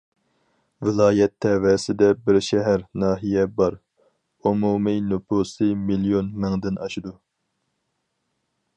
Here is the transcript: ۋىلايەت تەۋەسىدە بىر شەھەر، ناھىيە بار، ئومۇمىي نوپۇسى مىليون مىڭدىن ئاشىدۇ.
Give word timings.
ۋىلايەت 0.85 1.33
تەۋەسىدە 1.45 2.07
بىر 2.29 2.39
شەھەر، 2.47 2.87
ناھىيە 3.03 3.45
بار، 3.61 3.77
ئومۇمىي 4.43 5.01
نوپۇسى 5.13 5.71
مىليون 5.87 6.37
مىڭدىن 6.47 6.85
ئاشىدۇ. 6.87 7.17